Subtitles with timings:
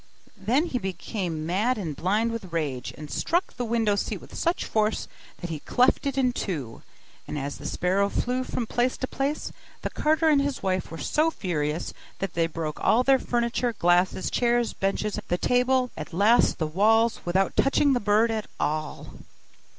[0.41, 4.65] Then he became mad and blind with rage, and struck the window seat with such
[4.65, 6.81] force that he cleft it in two:
[7.27, 9.51] and as the sparrow flew from place to place,
[9.83, 14.31] the carter and his wife were so furious, that they broke all their furniture, glasses,
[14.31, 19.13] chairs, benches, the table, and at last the walls, without touching the bird at all.